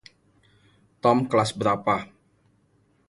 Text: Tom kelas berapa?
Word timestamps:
Tom 1.01 1.17
kelas 1.29 1.51
berapa? 1.59 1.95